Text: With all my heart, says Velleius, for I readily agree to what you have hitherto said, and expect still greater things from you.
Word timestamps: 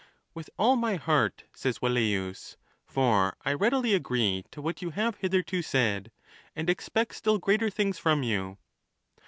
With 0.33 0.49
all 0.57 0.75
my 0.77 0.95
heart, 0.95 1.43
says 1.53 1.77
Velleius, 1.77 2.57
for 2.87 3.37
I 3.45 3.53
readily 3.53 3.93
agree 3.93 4.43
to 4.49 4.59
what 4.59 4.81
you 4.81 4.89
have 4.89 5.17
hitherto 5.17 5.61
said, 5.61 6.11
and 6.55 6.71
expect 6.71 7.13
still 7.13 7.37
greater 7.37 7.69
things 7.69 7.99
from 7.99 8.23
you. 8.23 8.57